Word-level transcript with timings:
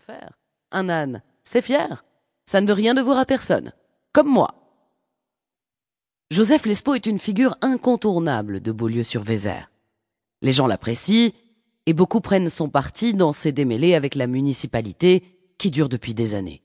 faire. 0.00 0.38
Un 0.70 0.88
âne, 0.88 1.22
c'est 1.44 1.62
fier. 1.62 2.04
Ça 2.46 2.60
ne 2.60 2.66
veut 2.66 2.74
rien 2.74 2.94
devoir 2.94 3.18
à 3.18 3.26
personne. 3.26 3.72
Comme 4.12 4.28
moi. 4.28 4.54
Joseph 6.30 6.66
Lespeau 6.66 6.94
est 6.94 7.06
une 7.06 7.18
figure 7.18 7.56
incontournable 7.62 8.60
de 8.60 8.72
Beaulieu-sur-Vézère. 8.72 9.70
Les 10.42 10.52
gens 10.52 10.66
l'apprécient 10.66 11.30
et 11.86 11.94
beaucoup 11.94 12.20
prennent 12.20 12.50
son 12.50 12.68
parti 12.68 13.14
dans 13.14 13.32
ses 13.32 13.52
démêlés 13.52 13.94
avec 13.94 14.14
la 14.14 14.26
municipalité 14.26 15.24
qui 15.56 15.70
dure 15.70 15.88
depuis 15.88 16.14
des 16.14 16.34
années. 16.34 16.62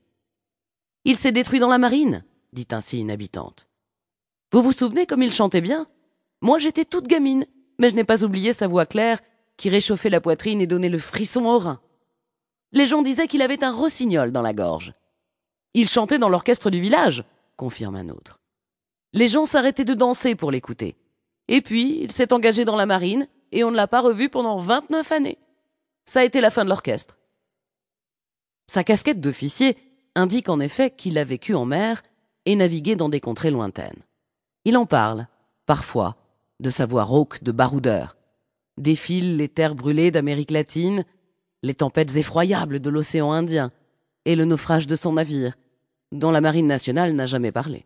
Il 1.06 1.18
s'est 1.18 1.32
détruit 1.32 1.60
dans 1.60 1.70
la 1.70 1.78
marine, 1.78 2.24
dit 2.52 2.68
ainsi 2.72 3.00
une 3.00 3.12
habitante. 3.12 3.68
Vous 4.52 4.62
vous 4.62 4.72
souvenez 4.72 5.06
comme 5.06 5.24
il 5.24 5.34
chantait 5.34 5.62
bien? 5.62 5.88
Moi 6.42 6.60
j'étais 6.60 6.86
toute 6.86 7.08
gamine, 7.08 7.46
mais 7.80 7.90
je 7.90 7.96
n'ai 7.96 8.04
pas 8.04 8.24
oublié 8.24 8.54
sa 8.54 8.68
voix 8.68 8.86
claire 8.86 9.20
qui 9.58 9.70
réchauffait 9.70 10.10
la 10.10 10.22
poitrine 10.22 10.62
et 10.62 10.68
donnait 10.68 10.90
le 10.90 11.00
frisson 11.00 11.46
au 11.46 11.58
rein. 11.58 11.80
Les 12.74 12.88
gens 12.88 13.02
disaient 13.02 13.28
qu'il 13.28 13.42
avait 13.42 13.64
un 13.64 13.72
rossignol 13.72 14.32
dans 14.32 14.42
la 14.42 14.54
gorge. 14.54 14.92
Il 15.74 15.88
chantait 15.88 16.20
dans 16.20 16.30
l'orchestre 16.30 16.70
du 16.70 16.82
village, 16.82 17.24
confirme 17.56 17.96
un 17.96 18.10
autre. 18.10 18.40
Les 19.14 19.28
gens 19.28 19.46
s'arrêtaient 19.46 19.86
de 19.86 19.94
danser 19.94 20.36
pour 20.36 20.52
l'écouter. 20.52 20.96
Et 21.48 21.62
puis, 21.62 22.00
il 22.02 22.12
s'est 22.12 22.34
engagé 22.34 22.66
dans 22.66 22.76
la 22.76 22.88
marine, 22.88 23.28
et 23.52 23.64
on 23.64 23.72
ne 23.72 23.76
l'a 23.76 23.88
pas 23.88 24.02
revu 24.02 24.30
pendant 24.30 24.58
vingt-neuf 24.58 25.12
années. 25.12 25.38
Ça 26.06 26.22
a 26.22 26.24
été 26.24 26.42
la 26.42 26.50
fin 26.50 26.64
de 26.64 26.70
l'orchestre. 26.70 27.18
Sa 28.68 28.84
casquette 28.84 29.22
d'officier 29.22 29.78
indique 30.16 30.50
en 30.50 30.60
effet 30.60 30.90
qu'il 30.90 31.18
a 31.18 31.24
vécu 31.24 31.54
en 31.54 31.66
mer 31.66 32.02
et 32.46 32.56
navigué 32.56 32.96
dans 32.96 33.10
des 33.10 33.20
contrées 33.20 33.52
lointaines. 33.52 34.04
Il 34.66 34.78
en 34.78 34.86
parle, 34.86 35.28
parfois, 35.66 36.16
de 36.60 36.70
sa 36.70 36.86
voix 36.86 37.04
rauque 37.04 37.44
de 37.44 37.52
baroudeur, 37.52 38.16
défile 38.78 39.38
les 39.38 39.50
terres 39.50 39.76
brûlées 39.76 40.12
d'Amérique 40.12 40.52
latine, 40.52 41.06
les 41.64 41.74
tempêtes 41.74 42.16
effroyables 42.16 42.80
de 42.80 42.90
l'océan 42.90 43.32
Indien 43.32 43.72
et 44.26 44.36
le 44.36 44.46
naufrage 44.46 44.86
de 44.86 44.96
son 44.96 45.14
navire, 45.14 45.58
dont 46.12 46.30
la 46.30 46.42
marine 46.42 46.68
nationale 46.68 47.14
n'a 47.14 47.26
jamais 47.26 47.52
parlé. 47.52 47.86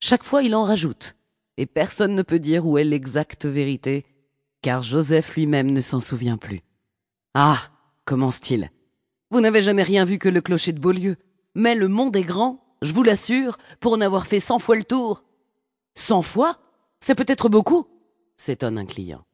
Chaque 0.00 0.24
fois 0.24 0.42
il 0.42 0.54
en 0.54 0.64
rajoute, 0.64 1.14
et 1.56 1.66
personne 1.66 2.14
ne 2.14 2.22
peut 2.22 2.38
dire 2.38 2.66
où 2.66 2.76
est 2.76 2.84
l'exacte 2.84 3.46
vérité, 3.46 4.04
car 4.60 4.82
Joseph 4.82 5.36
lui-même 5.36 5.70
ne 5.70 5.80
s'en 5.80 6.00
souvient 6.00 6.36
plus. 6.36 6.60
Ah. 7.34 7.58
commence-t-il. 8.04 8.70
Vous 9.30 9.40
n'avez 9.40 9.62
jamais 9.62 9.84
rien 9.84 10.04
vu 10.04 10.18
que 10.18 10.28
le 10.28 10.40
clocher 10.40 10.72
de 10.72 10.80
Beaulieu, 10.80 11.16
mais 11.54 11.74
le 11.74 11.88
monde 11.88 12.16
est 12.16 12.22
grand, 12.22 12.76
je 12.82 12.92
vous 12.92 13.02
l'assure, 13.02 13.56
pour 13.80 13.92
en 13.92 14.00
avoir 14.00 14.26
fait 14.26 14.40
cent 14.40 14.58
fois 14.58 14.76
le 14.76 14.84
tour. 14.84 15.24
Cent 15.94 16.22
fois? 16.22 16.58
C'est 17.00 17.14
peut-être 17.14 17.48
beaucoup, 17.48 17.86
s'étonne 18.36 18.78
un 18.78 18.86
client. 18.86 19.24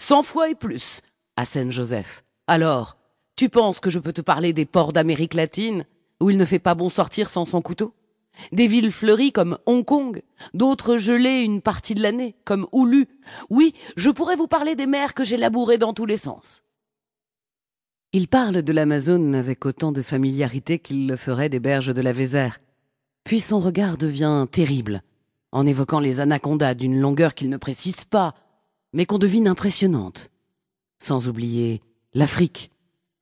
Cent 0.00 0.22
fois 0.22 0.48
et 0.48 0.54
plus, 0.54 1.00
assène 1.36 1.72
Joseph. 1.72 2.24
Alors, 2.48 2.96
tu 3.36 3.50
penses 3.50 3.78
que 3.78 3.90
je 3.90 3.98
peux 3.98 4.14
te 4.14 4.22
parler 4.22 4.54
des 4.54 4.64
ports 4.64 4.94
d'Amérique 4.94 5.34
latine, 5.34 5.84
où 6.18 6.30
il 6.30 6.38
ne 6.38 6.46
fait 6.46 6.58
pas 6.58 6.74
bon 6.74 6.88
sortir 6.88 7.28
sans 7.28 7.44
son 7.44 7.60
couteau? 7.60 7.92
Des 8.52 8.66
villes 8.66 8.90
fleuries 8.90 9.32
comme 9.32 9.58
Hong 9.66 9.84
Kong, 9.84 10.22
d'autres 10.54 10.96
gelées 10.96 11.42
une 11.42 11.60
partie 11.60 11.94
de 11.94 12.00
l'année, 12.00 12.36
comme 12.46 12.66
Oulu. 12.72 13.06
Oui, 13.50 13.74
je 13.96 14.08
pourrais 14.08 14.36
vous 14.36 14.46
parler 14.46 14.76
des 14.76 14.86
mers 14.86 15.12
que 15.12 15.24
j'ai 15.24 15.36
labourées 15.36 15.76
dans 15.76 15.92
tous 15.92 16.06
les 16.06 16.16
sens. 16.16 16.62
Il 18.14 18.28
parle 18.28 18.62
de 18.62 18.72
l'Amazone 18.72 19.34
avec 19.34 19.66
autant 19.66 19.92
de 19.92 20.00
familiarité 20.00 20.78
qu'il 20.78 21.06
le 21.06 21.16
ferait 21.16 21.50
des 21.50 21.60
berges 21.60 21.92
de 21.92 22.00
la 22.00 22.14
Vézère. 22.14 22.60
Puis 23.24 23.40
son 23.40 23.60
regard 23.60 23.98
devient 23.98 24.46
terrible, 24.50 25.02
en 25.52 25.66
évoquant 25.66 26.00
les 26.00 26.20
anacondas 26.20 26.72
d'une 26.72 26.98
longueur 26.98 27.34
qu'il 27.34 27.50
ne 27.50 27.58
précise 27.58 28.06
pas, 28.06 28.34
mais 28.94 29.04
qu'on 29.04 29.18
devine 29.18 29.48
impressionnante. 29.48 30.30
Sans 30.98 31.28
oublier 31.28 31.82
l'Afrique, 32.18 32.72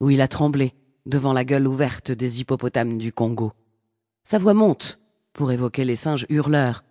où 0.00 0.08
il 0.08 0.22
a 0.22 0.26
tremblé 0.26 0.72
devant 1.04 1.34
la 1.34 1.44
gueule 1.44 1.68
ouverte 1.68 2.10
des 2.12 2.40
hippopotames 2.40 2.96
du 2.96 3.12
Congo. 3.12 3.52
Sa 4.24 4.38
voix 4.38 4.54
monte, 4.54 4.98
pour 5.34 5.52
évoquer 5.52 5.84
les 5.84 5.96
singes 5.96 6.24
hurleurs. 6.30 6.82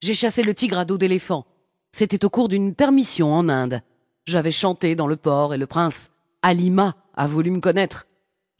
J'ai 0.00 0.14
chassé 0.14 0.44
le 0.44 0.54
tigre 0.54 0.78
à 0.78 0.84
dos 0.84 0.96
d'éléphant. 0.96 1.44
C'était 1.90 2.24
au 2.24 2.30
cours 2.30 2.46
d'une 2.46 2.72
permission 2.72 3.32
en 3.34 3.48
Inde. 3.48 3.82
J'avais 4.26 4.52
chanté 4.52 4.94
dans 4.94 5.08
le 5.08 5.16
port 5.16 5.52
et 5.52 5.58
le 5.58 5.66
prince 5.66 6.12
Alima 6.42 6.94
a 7.16 7.26
voulu 7.26 7.50
me 7.50 7.60
connaître. 7.60 8.06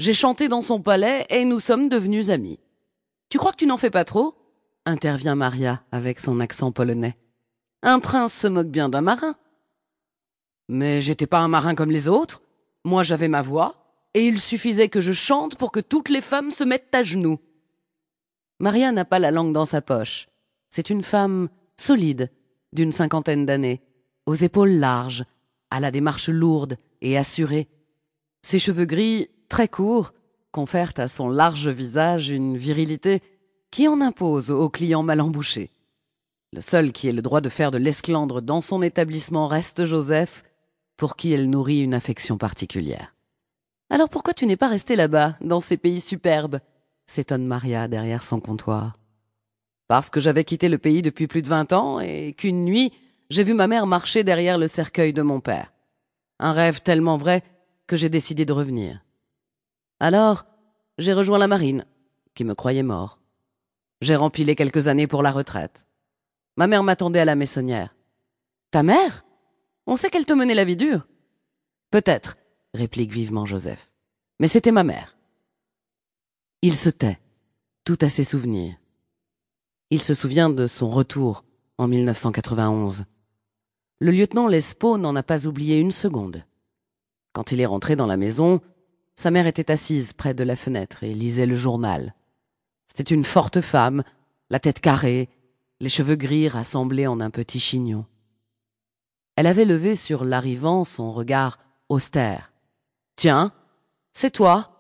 J'ai 0.01 0.13
chanté 0.13 0.49
dans 0.49 0.63
son 0.63 0.81
palais 0.81 1.27
et 1.31 1.45
nous 1.45 1.61
sommes 1.61 1.89
devenus 1.89 2.31
amis. 2.31 2.59
Tu 3.29 3.39
crois 3.39 3.53
que 3.53 3.59
tu 3.59 3.67
n'en 3.67 3.77
fais 3.77 3.91
pas 3.91 4.05
trop? 4.05 4.35
intervient 4.85 5.37
Maria 5.37 5.85
avec 5.93 6.19
son 6.19 6.41
accent 6.41 6.73
polonais. 6.73 7.17
Un 7.85 8.01
prince 8.01 8.35
se 8.35 8.49
moque 8.49 8.67
bien 8.69 8.89
d'un 8.89 9.01
marin. 9.01 9.37
Mais 10.69 11.01
j'étais 11.01 11.29
pas 11.29 11.39
un 11.39 11.49
marin 11.49 11.77
comme 11.77 11.93
les 11.93 12.09
autres. 12.09 12.41
Moi 12.85 13.03
j'avais 13.03 13.29
ma 13.29 13.43
voix, 13.43 13.75
et 14.15 14.27
il 14.27 14.39
suffisait 14.39 14.89
que 14.89 15.01
je 15.01 15.13
chante 15.13 15.57
pour 15.57 15.73
que 15.73 15.81
toutes 15.81 16.09
les 16.09 16.21
femmes 16.21 16.51
se 16.51 16.65
mettent 16.65 16.95
à 16.95 17.03
genoux. 17.03 17.39
Maria 18.61 18.93
n'a 18.93 19.05
pas 19.05 19.19
la 19.19 19.31
langue 19.31 19.53
dans 19.53 19.65
sa 19.65 19.83
poche. 19.83 20.29
C'est 20.71 20.91
une 20.91 21.03
femme 21.03 21.49
solide, 21.77 22.31
d'une 22.73 22.93
cinquantaine 22.93 23.47
d'années, 23.47 23.83
aux 24.27 24.35
épaules 24.35 24.73
larges, 24.73 25.25
à 25.71 25.81
la 25.81 25.91
démarche 25.91 26.29
lourde 26.29 26.77
et 27.01 27.19
assurée. 27.19 27.69
Ses 28.43 28.59
cheveux 28.59 28.85
gris, 28.85 29.29
très 29.49 29.69
courts, 29.69 30.13
confèrent 30.53 30.93
à 30.99 31.09
son 31.09 31.29
large 31.29 31.69
visage 31.69 32.31
une 32.31 32.57
virilité 32.57 33.23
qui 33.71 33.89
en 33.89 34.01
impose 34.01 34.51
aux 34.51 34.69
clients 34.69 35.03
mal 35.03 35.21
embouchés. 35.21 35.71
Le 36.53 36.61
seul 36.61 36.93
qui 36.93 37.09
ait 37.09 37.13
le 37.13 37.23
droit 37.23 37.41
de 37.41 37.49
faire 37.49 37.73
de 37.73 37.79
l'esclandre 37.79 38.41
dans 38.41 38.61
son 38.61 38.83
établissement 38.83 39.49
reste 39.49 39.85
Joseph, 39.85 40.45
pour 40.97 41.17
qui 41.17 41.33
elle 41.33 41.51
nourrit 41.51 41.83
une 41.83 41.95
affection 41.95 42.39
particulière. 42.39 43.15
Alors 43.91 44.09
pourquoi 44.09 44.35
tu 44.35 44.47
n'es 44.47 44.57
pas 44.57 44.69
resté 44.69 44.97
là-bas, 44.97 45.37
dans 45.41 45.61
ces 45.61 45.77
pays 45.77 46.01
superbes? 46.01 46.61
s'étonne 47.07 47.47
Maria 47.47 47.87
derrière 47.87 48.25
son 48.25 48.41
comptoir. 48.41 48.99
Parce 49.89 50.11
que 50.11 50.21
j'avais 50.21 50.45
quitté 50.45 50.69
le 50.69 50.79
pays 50.79 51.03
depuis 51.03 51.27
plus 51.27 51.43
de 51.43 51.49
vingt 51.49 51.73
ans 51.73 52.01
et 52.01 52.33
qu'une 52.33 52.65
nuit, 52.65 52.93
j'ai 53.31 53.45
vu 53.45 53.55
ma 53.55 53.67
mère 53.67 53.87
marcher 53.87 54.25
derrière 54.25 54.59
le 54.59 54.69
cercueil 54.69 55.13
de 55.13 55.23
mon 55.23 55.41
père. 55.41 55.73
Un 56.39 56.53
rêve 56.53 56.81
tellement 56.81 57.17
vrai 57.17 57.43
que 57.87 57.97
j'ai 57.97 58.09
décidé 58.09 58.45
de 58.45 58.53
revenir. 58.53 59.05
Alors, 60.01 60.47
j'ai 60.99 61.13
rejoint 61.13 61.39
la 61.39 61.47
marine, 61.47 61.85
qui 62.35 62.45
me 62.45 62.55
croyait 62.55 62.83
mort. 62.83 63.19
J'ai 64.01 64.17
rempilé 64.17 64.55
quelques 64.55 64.89
années 64.89 65.07
pour 65.07 65.23
la 65.23 65.31
retraite. 65.31 65.87
Ma 66.57 66.67
mère 66.67 66.83
m'attendait 66.83 67.21
à 67.21 67.25
la 67.25 67.37
maissonnière. 67.37 67.95
Ta 68.71 68.83
mère? 68.83 69.24
On 69.87 69.97
sait 69.97 70.11
qu'elle 70.11 70.27
te 70.27 70.33
menait 70.33 70.55
la 70.55 70.65
vie 70.65 70.77
dure. 70.77 71.07
Peut-être, 71.91 72.37
réplique 72.73 73.13
vivement 73.13 73.47
Joseph. 73.47 73.93
Mais 74.41 74.49
c'était 74.49 74.73
ma 74.73 74.85
mère. 74.85 75.17
Il 76.63 76.75
se 76.75 76.91
tait, 76.91 77.21
tout 77.85 77.99
à 78.01 78.09
ses 78.09 78.25
souvenirs. 78.25 78.77
Il 79.91 80.01
se 80.03 80.15
souvient 80.15 80.51
de 80.51 80.67
son 80.67 80.89
retour 80.89 81.45
en 81.79 81.87
1991. 81.87 83.05
Le 84.01 84.11
lieutenant 84.11 84.49
Lespeau 84.49 84.99
n'en 84.99 85.15
a 85.15 85.23
pas 85.23 85.47
oublié 85.47 85.79
une 85.79 85.93
seconde. 85.93 86.45
Quand 87.33 87.53
il 87.53 87.61
est 87.61 87.67
rentré 87.67 87.97
dans 87.97 88.07
la 88.07 88.17
maison, 88.17 88.61
sa 89.15 89.31
mère 89.31 89.47
était 89.47 89.71
assise 89.71 90.13
près 90.13 90.35
de 90.35 90.45
la 90.45 90.57
fenêtre 90.57 91.05
et 91.05 91.15
lisait 91.15 91.47
le 91.47 91.57
journal. 91.57 92.15
C'était 92.89 93.15
une 93.15 93.25
forte 93.25 93.61
femme, 93.61 94.03
la 94.51 94.59
tête 94.59 94.81
carrée, 94.81 95.29
les 95.81 95.89
cheveux 95.89 96.17
gris 96.17 96.49
rassemblés 96.49 97.07
en 97.07 97.21
un 97.21 97.31
petit 97.31 97.61
chignon. 97.61 98.07
Elle 99.37 99.47
avait 99.47 99.65
levé 99.65 99.97
sur 99.97 100.25
l'arrivant 100.25 100.85
son 100.85 101.13
regard 101.13 101.59
austère. 101.89 102.53
Tiens, 103.17 103.53
c'est 104.13 104.31
toi? 104.31 104.71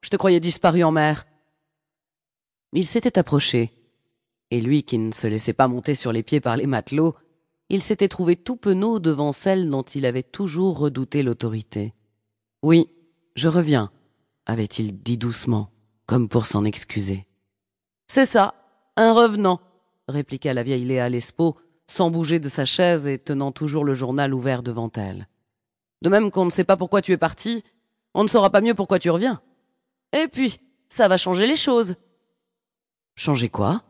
Je 0.00 0.10
te 0.10 0.16
croyais 0.16 0.40
disparu 0.40 0.82
en 0.82 0.90
mer. 0.90 1.24
Il 2.72 2.86
s'était 2.86 3.18
approché, 3.18 3.72
et 4.50 4.60
lui 4.60 4.82
qui 4.82 4.98
ne 4.98 5.12
se 5.12 5.26
laissait 5.26 5.52
pas 5.52 5.68
monter 5.68 5.94
sur 5.94 6.12
les 6.12 6.22
pieds 6.22 6.40
par 6.40 6.56
les 6.56 6.66
matelots, 6.66 7.14
il 7.68 7.82
s'était 7.82 8.08
trouvé 8.08 8.36
tout 8.36 8.56
penaud 8.56 8.98
devant 8.98 9.32
celle 9.32 9.70
dont 9.70 9.82
il 9.82 10.04
avait 10.04 10.22
toujours 10.22 10.78
redouté 10.78 11.22
l'autorité. 11.22 11.94
Oui, 12.62 12.88
je 13.34 13.48
reviens, 13.48 13.90
avait-il 14.44 15.02
dit 15.02 15.16
doucement, 15.16 15.70
comme 16.06 16.28
pour 16.28 16.46
s'en 16.46 16.64
excuser. 16.64 17.26
C'est 18.08 18.26
ça, 18.26 18.54
un 18.96 19.14
revenant, 19.14 19.60
répliqua 20.08 20.52
la 20.52 20.62
vieille 20.62 20.84
Léa 20.84 21.08
Lespeau, 21.08 21.56
sans 21.86 22.10
bouger 22.10 22.38
de 22.38 22.48
sa 22.48 22.64
chaise 22.64 23.06
et 23.06 23.18
tenant 23.18 23.52
toujours 23.52 23.84
le 23.84 23.94
journal 23.94 24.34
ouvert 24.34 24.62
devant 24.62 24.90
elle. 24.94 25.28
De 26.02 26.08
même 26.08 26.30
qu'on 26.30 26.44
ne 26.44 26.50
sait 26.50 26.64
pas 26.64 26.76
pourquoi 26.76 27.02
tu 27.02 27.12
es 27.12 27.16
parti, 27.16 27.64
on 28.14 28.22
ne 28.22 28.28
saura 28.28 28.50
pas 28.50 28.60
mieux 28.60 28.74
pourquoi 28.74 28.98
tu 28.98 29.10
reviens. 29.10 29.40
Et 30.12 30.28
puis, 30.28 30.58
ça 30.88 31.08
va 31.08 31.16
changer 31.16 31.46
les 31.46 31.56
choses. 31.56 31.96
Changer 33.14 33.48
quoi? 33.48 33.82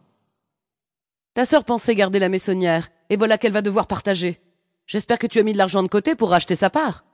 Ta 1.34 1.46
sœur 1.46 1.64
pensait 1.64 1.94
garder 1.94 2.18
la 2.18 2.28
maissonnière, 2.28 2.88
et 3.08 3.16
voilà 3.16 3.38
qu'elle 3.38 3.52
va 3.52 3.62
devoir 3.62 3.86
partager. 3.86 4.40
J'espère 4.86 5.18
que 5.18 5.26
tu 5.26 5.38
as 5.38 5.42
mis 5.42 5.52
de 5.52 5.58
l'argent 5.58 5.82
de 5.82 5.88
côté 5.88 6.14
pour 6.14 6.30
racheter 6.30 6.54
sa 6.54 6.70
part. 6.70 7.04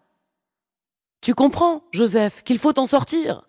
Tu 1.20 1.34
comprends, 1.34 1.84
Joseph, 1.92 2.42
qu'il 2.42 2.58
faut 2.58 2.78
en 2.78 2.86
sortir? 2.86 3.48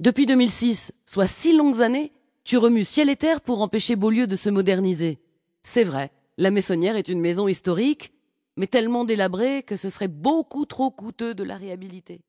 Depuis 0.00 0.26
2006, 0.26 0.92
soit 1.04 1.26
six 1.26 1.56
longues 1.56 1.80
années, 1.80 2.12
tu 2.46 2.58
remues 2.58 2.84
ciel 2.84 3.10
et 3.10 3.16
terre 3.16 3.40
pour 3.40 3.60
empêcher 3.60 3.96
Beaulieu 3.96 4.28
de 4.28 4.36
se 4.36 4.48
moderniser. 4.50 5.18
C'est 5.64 5.82
vrai, 5.82 6.12
la 6.38 6.52
Maissonnière 6.52 6.94
est 6.94 7.08
une 7.08 7.20
maison 7.20 7.48
historique, 7.48 8.12
mais 8.56 8.68
tellement 8.68 9.04
délabrée 9.04 9.64
que 9.64 9.74
ce 9.74 9.88
serait 9.88 10.06
beaucoup 10.06 10.64
trop 10.64 10.92
coûteux 10.92 11.34
de 11.34 11.42
la 11.42 11.56
réhabiliter. 11.56 12.20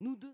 Nous 0.00 0.16
deux. 0.16 0.24